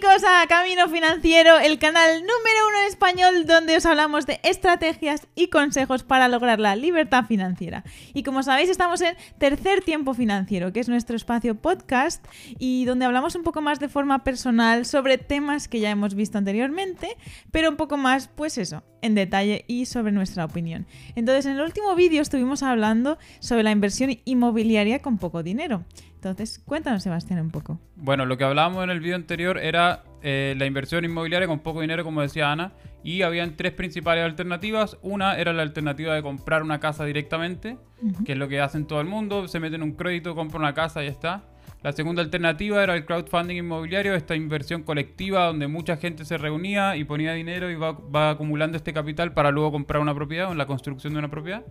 [0.00, 5.26] go a Camino Financiero, el canal número uno en español donde os hablamos de estrategias
[5.34, 7.84] y consejos para lograr la libertad financiera.
[8.12, 12.26] Y como sabéis, estamos en Tercer Tiempo Financiero, que es nuestro espacio podcast
[12.58, 16.36] y donde hablamos un poco más de forma personal sobre temas que ya hemos visto
[16.38, 17.16] anteriormente,
[17.50, 20.86] pero un poco más, pues eso, en detalle y sobre nuestra opinión.
[21.14, 25.84] Entonces, en el último vídeo estuvimos hablando sobre la inversión inmobiliaria con poco dinero.
[26.14, 27.80] Entonces, cuéntanos, Sebastián, un poco.
[27.96, 31.80] Bueno, lo que hablábamos en el video anterior era eh, la inversión inmobiliaria con poco
[31.80, 34.98] dinero, como decía Ana, y habían tres principales alternativas.
[35.02, 37.78] Una era la alternativa de comprar una casa directamente,
[38.24, 41.02] que es lo que hacen todo el mundo, se meten un crédito, compran una casa
[41.02, 41.44] y ya está.
[41.82, 46.96] La segunda alternativa era el crowdfunding inmobiliario, esta inversión colectiva donde mucha gente se reunía
[46.96, 50.52] y ponía dinero y va, va acumulando este capital para luego comprar una propiedad o
[50.52, 51.64] en la construcción de una propiedad.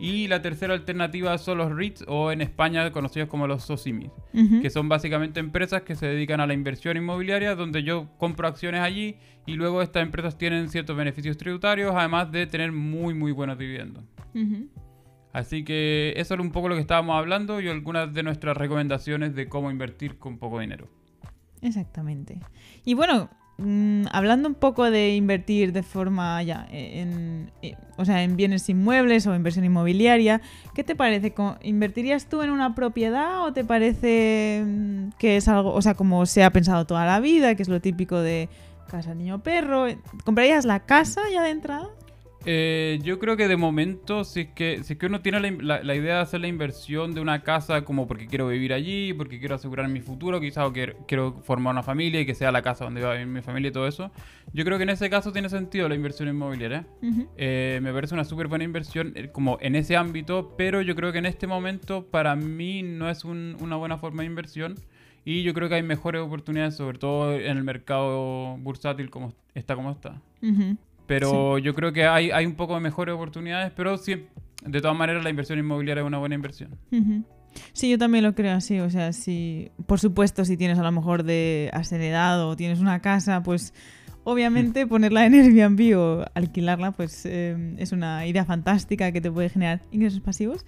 [0.00, 4.10] Y la tercera alternativa son los REITs o en España conocidos como los SOCIMIs,
[4.62, 8.80] que son básicamente empresas que se dedican a la inversión inmobiliaria donde yo compro acciones
[8.80, 9.16] allí
[9.46, 14.04] y luego estas empresas tienen ciertos beneficios tributarios además de tener muy muy buenos dividendos.
[15.34, 19.34] Así que eso es un poco lo que estábamos hablando y algunas de nuestras recomendaciones
[19.34, 20.88] de cómo invertir con poco dinero.
[21.60, 22.40] Exactamente.
[22.84, 23.28] Y bueno,
[23.62, 27.50] Mm, hablando un poco de invertir de forma ya en,
[27.98, 30.40] o sea, en bienes inmuebles o inversión inmobiliaria,
[30.74, 31.34] ¿qué te parece?
[31.62, 36.24] ¿Invertirías tú en una propiedad o te parece mm, que es algo, o sea, como
[36.24, 38.48] se ha pensado toda la vida, que es lo típico de
[38.90, 39.84] casa, niño, perro?
[40.24, 41.88] ¿Comprarías la casa ya de entrada?
[42.46, 45.82] Eh, yo creo que de momento, si es que, si es que uno tiene la,
[45.82, 49.38] la, idea de hacer la inversión de una casa como porque quiero vivir allí, porque
[49.38, 52.62] quiero asegurar mi futuro, quizás o quiero, quiero formar una familia y que sea la
[52.62, 54.10] casa donde va a vivir mi familia y todo eso,
[54.54, 56.86] yo creo que en ese caso tiene sentido la inversión inmobiliaria.
[57.36, 61.12] Eh, me parece una súper buena inversión eh, como en ese ámbito, pero yo creo
[61.12, 64.76] que en este momento para mí no es una buena forma de inversión.
[65.22, 69.76] Y yo creo que hay mejores oportunidades, sobre todo en el mercado bursátil como está
[69.76, 70.20] como está.
[71.10, 74.26] Pero yo creo que hay, hay un poco de mejores oportunidades, pero sí,
[74.64, 76.78] de todas maneras la inversión inmobiliaria es una buena inversión.
[77.72, 78.78] Sí, yo también lo creo así.
[78.78, 83.00] O sea, si, por supuesto, si tienes a lo mejor de has o tienes una
[83.00, 83.74] casa, pues
[84.22, 89.48] obviamente ponerla en Airbnb o alquilarla, pues eh, es una idea fantástica que te puede
[89.48, 90.64] generar ingresos pasivos.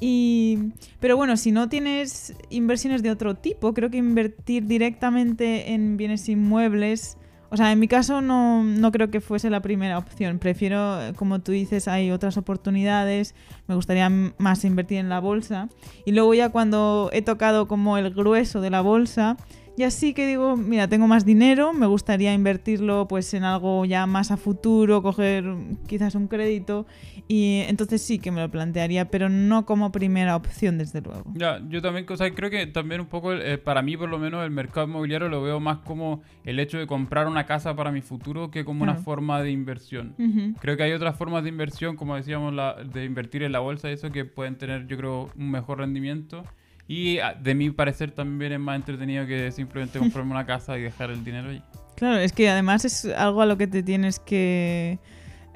[0.00, 5.96] Y, pero bueno, si no tienes inversiones de otro tipo, creo que invertir directamente en
[5.96, 7.16] bienes inmuebles
[7.54, 10.40] o sea, en mi caso no, no, creo que fuese la primera opción.
[10.40, 13.36] Prefiero, como tú dices, hay otras oportunidades.
[13.68, 15.68] Me gustaría más invertir en la bolsa.
[16.04, 19.36] Y luego ya cuando he tocado como el grueso de la bolsa,
[19.76, 24.06] y así que digo, mira, tengo más dinero, me gustaría invertirlo pues en algo ya
[24.06, 25.44] más a futuro, coger
[25.86, 26.86] quizás un crédito
[27.26, 31.24] y entonces sí que me lo plantearía, pero no como primera opción desde luego.
[31.34, 34.18] Ya, yo también, o sea, creo que también un poco, eh, para mí por lo
[34.18, 37.90] menos el mercado inmobiliario lo veo más como el hecho de comprar una casa para
[37.90, 40.14] mi futuro que como una forma de inversión.
[40.60, 43.90] Creo que hay otras formas de inversión, como decíamos, la, de invertir en la bolsa
[43.90, 46.44] y eso que pueden tener yo creo un mejor rendimiento.
[46.86, 50.82] Y ah, de mi parecer también es más entretenido que simplemente comprarme una casa y
[50.82, 51.62] dejar el dinero ahí.
[51.96, 54.98] Claro, es que además es algo a lo que te tienes que,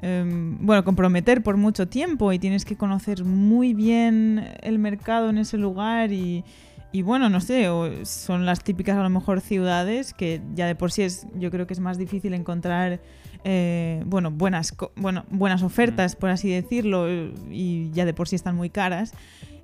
[0.01, 5.37] em, bueno, comprometer por mucho tiempo y tienes que conocer muy bien el mercado en
[5.37, 6.43] ese lugar y,
[6.91, 7.67] y bueno, no sé,
[8.03, 11.67] son las típicas a lo mejor ciudades que ya de por sí es, yo creo
[11.67, 12.99] que es más difícil encontrar,
[13.43, 16.19] eh, bueno, buenas, bueno, buenas ofertas, mm.
[16.19, 17.07] por así decirlo,
[17.51, 19.13] y ya de por sí están muy caras.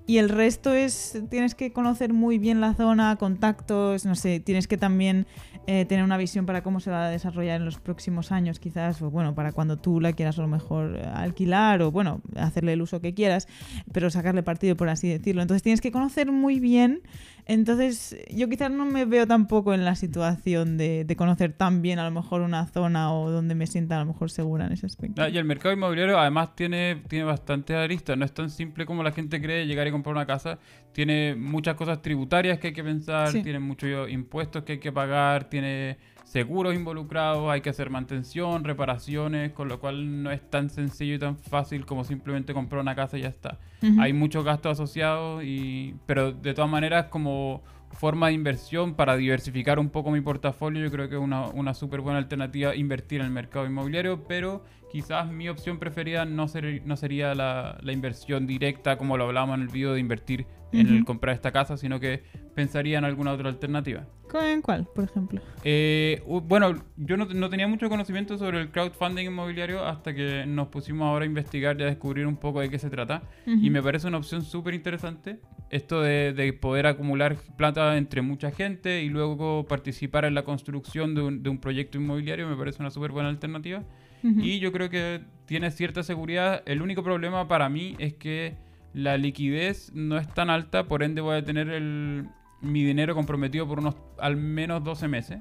[0.08, 4.68] Y el resto es, tienes que conocer muy bien la zona, contactos, no sé, tienes
[4.68, 5.26] que también
[5.66, 9.02] eh, tener una visión para cómo se va a desarrollar en los próximos años, quizás,
[9.02, 12.84] o bueno, para cuando tú la quieras a lo mejor alquilar o bueno, hacerle el
[12.84, 13.48] uso que quieras,
[13.92, 15.42] pero sacarle partido, por así decirlo.
[15.42, 17.02] Entonces tienes que conocer muy bien
[17.48, 22.04] entonces, yo quizás no me veo tampoco en la situación de, conocer tan bien a
[22.04, 25.22] lo mejor una zona o donde me sienta a lo mejor segura en ese aspecto.
[25.22, 29.04] Ah, y el mercado inmobiliario además tiene, tiene bastantes aristas, no es tan simple como
[29.04, 30.58] la gente cree llegar y comprar una casa.
[30.92, 35.50] Tiene muchas cosas tributarias que hay que pensar, tiene muchos impuestos que hay que pagar,
[35.50, 41.16] tiene seguros involucrados, hay que hacer mantención, reparaciones, con lo cual no es tan sencillo
[41.16, 43.60] y tan fácil como simplemente comprar una casa y ya está.
[44.00, 47.62] Hay muchos gastos asociados, y, pero de todas maneras como の
[47.96, 51.74] forma de inversión para diversificar un poco mi portafolio, yo creo que es una, una
[51.74, 56.82] súper buena alternativa invertir en el mercado inmobiliario, pero quizás mi opción preferida no, ser,
[56.86, 60.88] no sería la, la, inversión directa como lo hablábamos en el video de invertir en
[60.88, 64.06] el comprar esta casa, sino que pensaría en alguna otra alternativa.
[64.44, 65.42] ¿En cuál, por ejemplo?
[65.64, 70.68] Eh, bueno, yo no, no, tenía mucho conocimiento sobre el crowdfunding inmobiliario hasta que nos
[70.68, 73.24] pusimos ahora a investigar y a descubrir un poco de qué se trata.
[73.46, 75.40] Y me parece una opción súper interesante
[75.70, 81.22] esto de, poder acumular plata entre mucha gente y luego participar en la construcción de
[81.22, 83.84] un, de un proyecto inmobiliario me parece una súper buena alternativa.
[84.24, 86.64] Y yo creo que tiene cierta seguridad.
[86.66, 88.56] El único problema para mí es que
[88.92, 92.28] la liquidez no es tan alta, por ende voy a tener el,
[92.62, 95.40] mi dinero comprometido por unos al menos 12 meses.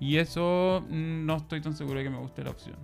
[0.00, 2.76] Y eso mm, no estoy tan seguro de que me guste la opción.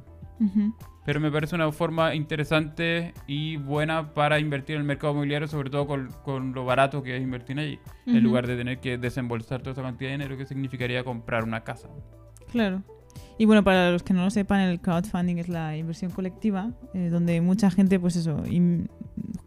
[1.04, 5.70] Pero me parece una forma interesante y buena para invertir en el mercado inmobiliario, sobre
[5.70, 9.72] todo con, lo barato que es invertir allí, en lugar de tener que desembolsar toda
[9.72, 11.88] esa cantidad de dinero que significaría comprar una casa.
[12.50, 12.82] Claro.
[13.38, 17.08] Y bueno, para los que no lo sepan, el crowdfunding es la inversión colectiva, eh,
[17.10, 18.42] donde mucha gente, pues eso,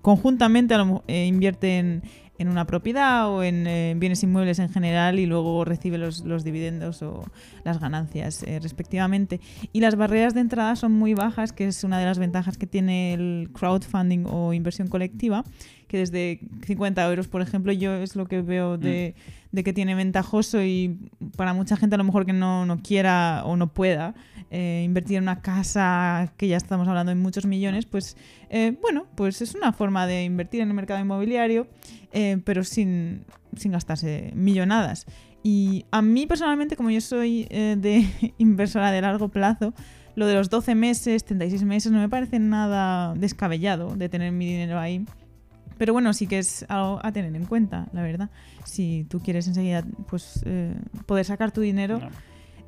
[0.02, 0.76] conjuntamente
[1.08, 2.04] eh, invierte en,
[2.40, 7.04] en una propiedad o en eh, bienes inmuebles en general y luego recibe los, dividendos
[7.04, 7.26] o
[7.66, 9.42] las ganancias eh, respectivamente.
[9.74, 12.66] Y las barreras de entrada son muy bajas, que es una de las ventajas que
[12.66, 15.44] tiene el crowdfunding o inversión colectiva,
[15.90, 19.56] que desde 50 euros, por ejemplo, yo es lo que veo de, mm.
[19.56, 20.98] de que tiene ventajoso y
[21.36, 24.16] para mucha gente a lo mejor que no, no quiera o no pueda
[24.52, 28.18] eh, invertir en una casa que ya estamos hablando de muchos millones, pues
[28.82, 31.68] bueno, pues es una forma de invertir en el mercado inmobiliario
[32.12, 33.26] eh, pero sin,
[33.56, 35.06] sin gastarse millonadas.
[35.44, 39.74] Y a mí personalmente, como yo soy eh, de inversora de largo plazo,
[40.16, 44.48] lo de los 12 meses, 36 meses, no me parece nada descabellado de tener mi
[44.48, 45.06] dinero ahí.
[45.78, 48.30] Pero bueno, sí que es algo a tener en cuenta, la verdad.
[48.66, 50.76] Si tú quieres enseguida pues, eh,
[51.06, 52.02] poder sacar tu dinero.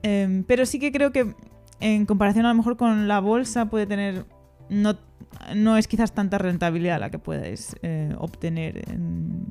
[0.03, 1.35] Em, pero sí que creo que
[1.81, 4.25] en comparación a lo mejor con la bolsa puede tener
[4.69, 4.95] no
[5.55, 9.45] no es quizás tanta rentabilidad la que puedes eh, obtener en,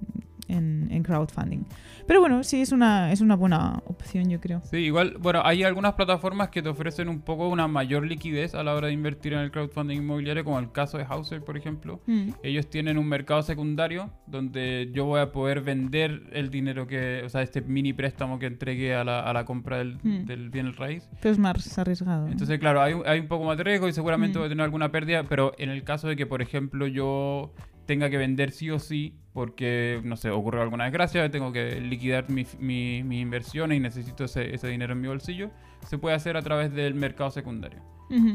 [0.50, 1.64] en, crowdfunding.
[2.06, 4.60] Pero bueno, sí, es una, es una buena opción, yo creo.
[4.64, 8.62] Sí, igual, bueno, hay algunas plataformas que te ofrecen un poco una mayor liquidez a
[8.62, 12.00] la hora de invertir en el crowdfunding inmobiliario, como el caso de Hauser, por ejemplo.
[12.06, 12.30] Mm.
[12.42, 17.28] Ellos tienen un mercado secundario donde yo voy a poder vender el dinero que, o
[17.28, 20.24] sea, este mini préstamo que entregué a la, a la compra del, mm.
[20.24, 21.08] del bien raíz.
[21.20, 22.28] Pero es más arriesgado.
[22.28, 24.40] Entonces, claro, hay, hay, un poco más de riesgo y seguramente mm.
[24.40, 27.52] voy a tener alguna pérdida, pero en el caso de que, por ejemplo, yo
[27.90, 32.30] tenga que vender sí o sí porque, no sé, ocurrió alguna desgracia, tengo que liquidar
[32.30, 35.50] mis mi, mi inversiones y necesito ese, ese, dinero en mi bolsillo,
[35.88, 37.80] se puede hacer a través del mercado secundario.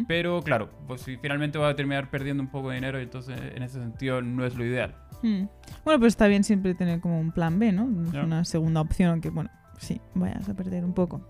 [0.10, 3.64] Pero claro, pues si finalmente va a terminar perdiendo un poco de dinero, entonces en
[3.64, 4.94] ese sentido no es lo ideal.
[5.22, 5.46] Mm.
[5.86, 7.86] Bueno, pues está bien siempre tener como un plan B, ¿no?
[7.86, 11.22] Una segunda opción, aunque bueno, sí, vayas a perder un poco.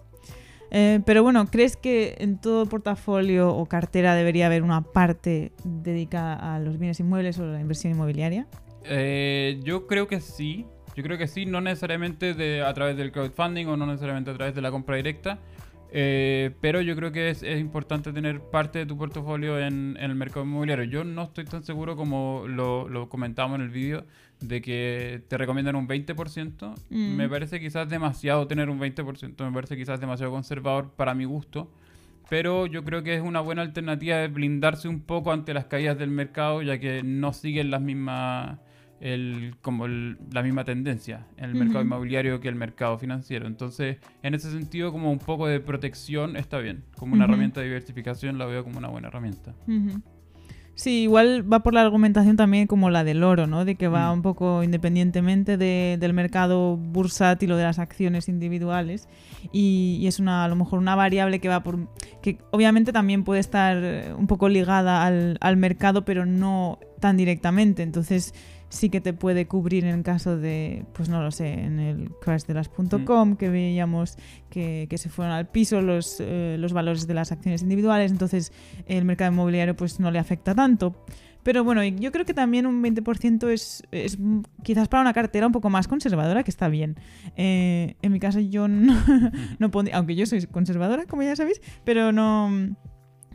[0.78, 6.54] Eh, pero bueno, ¿crees que en todo portafolio o cartera debería haber una parte dedicada
[6.54, 8.46] a los bienes inmuebles o a la inversión inmobiliaria?
[8.84, 10.66] Eh, yo creo que sí.
[10.94, 14.54] Yo creo que sí, no necesariamente a través del crowdfunding o no necesariamente a través
[14.54, 15.40] de la compra directa.
[15.98, 20.46] Eh, pero yo creo que es, importante tener parte de tu portafolio en, el mercado
[20.46, 20.84] inmobiliario.
[20.84, 24.04] Yo no estoy tan seguro como lo, lo comentábamos en el vídeo
[24.42, 26.76] de que te recomiendan un 20%.
[26.90, 27.16] Mm.
[27.16, 31.72] Me parece quizás demasiado tener un 20%, me parece quizás demasiado conservador para mi gusto.
[32.30, 35.98] Pero yo creo que es una buena alternativa de blindarse un poco ante las caídas
[35.98, 38.60] del mercado, ya que no siguen las mismas
[39.06, 43.46] el, como la misma tendencia en el mercado inmobiliario que el mercado financiero.
[43.46, 46.84] Entonces, en ese sentido, como un poco de protección está bien.
[46.98, 49.54] Como una herramienta de diversificación la veo como una buena herramienta.
[50.74, 53.64] Sí, igual va por la argumentación también como la del oro, ¿no?
[53.64, 59.08] De que va un poco independientemente del mercado bursátil o de las acciones individuales
[59.54, 61.88] y, y, es una a lo mejor una variable que va por
[62.22, 67.84] que obviamente también puede estar un poco ligada al, al mercado, pero no tan directamente.
[67.84, 68.34] Entonces
[68.70, 72.46] sí que te puede cubrir en caso de, pues no lo sé, en el crash
[72.46, 73.36] de las .com, mm.
[73.36, 74.18] que veíamos
[74.50, 78.52] que, se fueron al piso los, eh, los valores de las acciones individuales, entonces
[78.88, 80.96] el mercado inmobiliario pues no le afecta tanto.
[81.44, 84.18] Pero bueno, yo creo que también un 20% es, es
[84.64, 86.96] quizás para una cartera un poco más conservadora, que está bien.
[87.38, 88.96] Eh, en mi caso yo no,
[89.60, 92.76] no pondría, aunque yo soy conservadora, como ya sabéis, pero no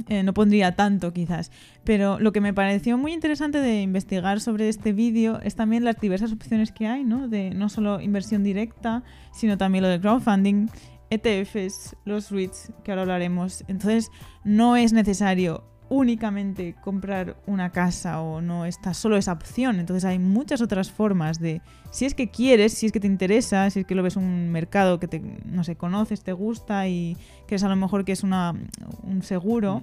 [0.08, 1.50] eh, no pondría tanto quizás.
[1.84, 6.00] Pero lo que me pareció muy interesante de investigar sobre este vídeo es también las
[6.00, 7.28] diversas opciones que hay, ¿no?
[7.28, 9.02] De no solo inversión directa,
[9.32, 10.68] sino también lo de crowdfunding,
[11.10, 13.64] ETFs, los REITs, que ahora hablaremos.
[13.68, 14.10] Entonces,
[14.44, 19.80] no es necesario únicamente comprar una casa o no está solo esa opción.
[19.80, 23.68] Entonces hay muchas otras formas de, si es que quieres, si es que te interesa,
[23.70, 27.16] si es que lo ves un mercado que te, no sé, conoces, te gusta y
[27.46, 28.54] que es a lo mejor que es una,
[29.02, 29.82] un seguro.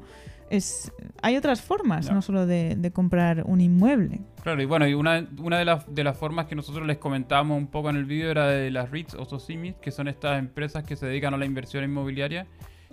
[0.49, 4.21] Es, hay otras formas, no, solo de, comprar un inmueble.
[4.43, 7.57] Claro, y bueno, y una, una de, las, de las formas que nosotros les comentábamos
[7.57, 10.85] un poco en el vídeo era de las REITs o SOCIMIS, que son estas empresas
[10.85, 12.47] que se dedican a la inversión inmobiliaria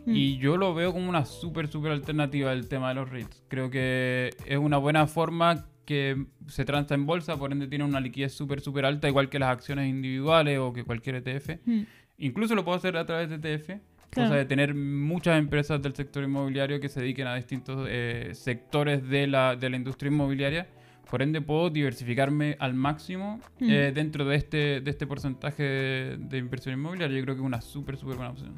[0.06, 0.14] Mm.
[0.14, 3.42] Y yo lo veo como una súper, súper alternativa al tema de los REITs.
[3.48, 8.00] Creo que es una buena forma que se transa en bolsa, por ende tiene una
[8.00, 11.58] liquidez súper, súper alta, igual que las acciones individuales o que cualquier ETF.
[11.66, 11.80] Mm.
[12.18, 13.68] Incluso lo puedo hacer a través de ETF.
[14.14, 14.34] Cosa Claro.
[14.36, 19.26] de tener muchas empresas del sector inmobiliario que se dediquen a distintos eh, sectores de
[19.26, 20.68] la, de la industria inmobiliaria.
[21.10, 23.70] Por ende, puedo diversificarme al máximo Mm.
[23.70, 27.16] eh, dentro de este, de este porcentaje de, de inversión inmobiliaria.
[27.18, 28.54] Yo creo que es una súper, súper buena opción.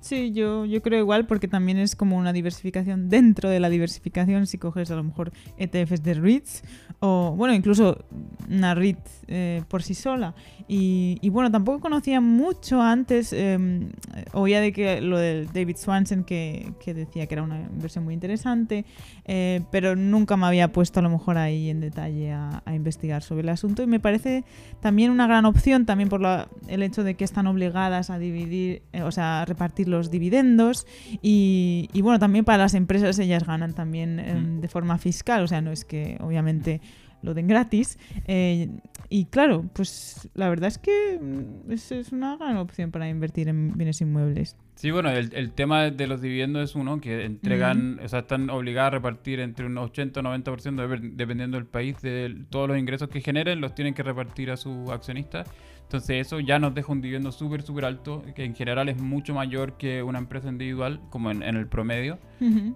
[0.00, 4.46] Sí, yo, yo creo igual porque también es como una diversificación dentro de la diversificación
[4.46, 6.62] si coges a lo mejor ETFs de REITs
[7.00, 8.02] o bueno, incluso
[8.48, 10.34] una REIT eh, por sí sola.
[10.72, 13.58] Y, bueno, tampoco conocía mucho antes, eh,
[14.32, 18.14] oía de que lo del David Swanson que, que decía que era una inversión muy
[18.14, 18.84] interesante,
[19.24, 23.22] eh, pero nunca me había puesto a lo mejor ahí en detalle a, a investigar
[23.24, 24.44] sobre el asunto y me parece
[24.80, 28.82] también una gran opción, también por la- el hecho de que están obligadas a dividir,
[28.92, 30.86] eh, o sea, a repartir los dividendos
[31.22, 34.60] y, y, bueno, también para las empresas ellas ganan también eh, Mm.
[34.60, 36.80] de forma fiscal, o sea, no es que obviamente
[37.22, 37.98] lo den gratis.
[38.26, 38.68] eh,
[39.12, 43.48] y claro, pues la verdad es que mm, es, es una gran opción para invertir
[43.48, 44.56] en bienes inmuebles.
[44.76, 48.48] Sí, bueno, el, el tema de los dividendos es uno que entregan, o sea, están
[48.48, 50.42] obligadas a repartir entre un 80 o 90%,
[50.76, 54.56] depe- dependiendo del país, de todos los ingresos que generen, los tienen que repartir a
[54.56, 55.48] sus accionistas.
[55.90, 59.34] Entonces eso ya nos deja un dividendo súper, súper alto, que en general es mucho
[59.34, 62.20] mayor que una empresa individual, como en, en el promedio.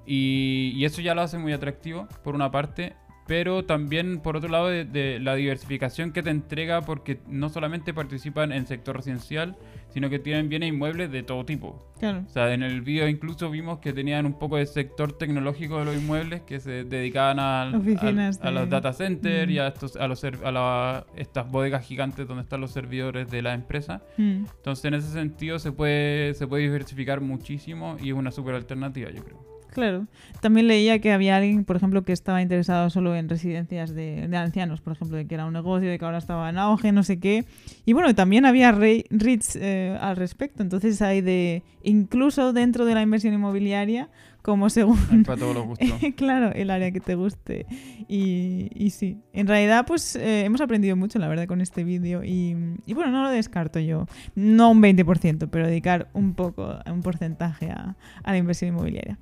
[0.05, 2.97] Y eso ya lo hace muy atractivo, por una parte.
[3.27, 7.95] Pero también, por otro lado, de, de la diversificación que te entrega, porque no solamente
[7.95, 9.57] participan en sector residencial,
[9.89, 11.89] sino que tienen bienes inmuebles de todo tipo.
[12.01, 12.23] Claro.
[12.27, 15.85] O sea, en el video incluso vimos que tenían un poco de sector tecnológico de
[15.87, 19.51] los inmuebles que se dedicaban al- Oficinas al- a, de- los data centers Mm.
[19.53, 23.41] y a, estos, a, los, a la- estas bodegas gigantes donde están los servidores de
[23.41, 24.03] la empresa.
[24.19, 24.45] Mm.
[24.57, 29.11] Entonces, en ese sentido, se puede, se puede diversificar muchísimo y es una súper alternativa,
[29.11, 29.54] yo creo.
[29.75, 30.07] Claro.
[30.41, 34.81] También leía que había alguien, por ejemplo, que estaba interesado solo en residencias de, ancianos,
[34.81, 37.19] por ejemplo, de que era un negocio, de que ahora estaba en auge, no sé
[37.19, 37.45] qué.
[37.85, 40.63] Y bueno, también había re- REITs eh, al respecto.
[40.63, 44.11] Entonces hay de, incluso dentro de la inversión inmobiliaria,
[44.45, 45.89] como según para todos los gustos.
[46.17, 47.65] claro, el área que te guste.
[48.09, 52.23] Y, y sí, en realidad pues eh, hemos aprendido mucho, la verdad, con este vídeo.
[52.23, 54.07] Y, y bueno, no lo descarto yo.
[54.35, 59.19] No un 20%, pero dedicar un poco, un porcentaje a, a la inversión inmobiliaria.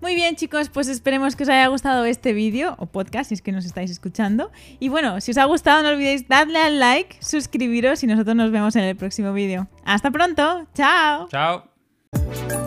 [0.00, 3.42] Muy bien chicos, pues esperemos que os haya gustado este vídeo o podcast si es
[3.42, 4.50] que nos estáis escuchando.
[4.80, 8.50] Y bueno, si os ha gustado no olvidéis darle al like, suscribiros y nosotros nos
[8.50, 9.68] vemos en el próximo vídeo.
[9.84, 11.28] Hasta pronto, chao.
[11.28, 12.63] Chao.